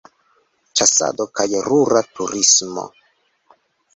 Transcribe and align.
Ĉasado 0.79 1.27
kaj 1.41 1.45
rura 1.67 2.03
turismo. 2.19 2.87